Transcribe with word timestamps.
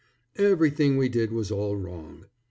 Everything 0.39 0.97
we 0.97 1.09
did 1.09 1.31
was 1.31 1.51
all 1.51 1.75
wrong. 1.75 2.25